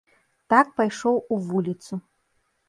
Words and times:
Так 0.53 0.71
пайшоў 0.79 1.19
у 1.35 1.37
вуліцу. 1.51 2.01